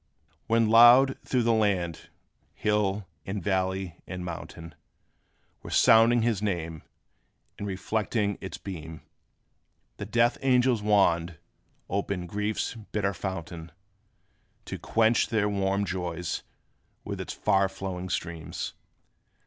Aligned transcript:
When 0.47 0.67
loud, 0.67 1.19
through 1.23 1.43
the 1.43 1.53
land, 1.53 2.09
hill 2.55 3.05
and 3.23 3.39
valley 3.43 3.97
and 4.07 4.25
mountain 4.25 4.73
Were 5.61 5.69
sounding 5.69 6.23
his 6.23 6.41
name, 6.41 6.81
and 7.59 7.67
reflecting 7.67 8.39
its 8.41 8.57
beams, 8.57 9.01
The 9.97 10.07
death 10.07 10.39
angel's 10.41 10.81
wand 10.81 11.37
opened 11.87 12.29
griefs 12.29 12.73
bitter 12.73 13.13
fountain, 13.13 13.71
To 14.65 14.79
quench 14.79 15.27
their 15.27 15.47
warm 15.47 15.85
joys 15.85 16.41
with 17.03 17.21
its 17.21 17.33
far 17.33 17.69
flowing 17.69 18.09
streams. 18.09 18.73